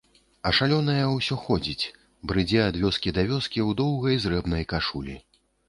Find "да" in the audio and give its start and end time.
3.21-3.29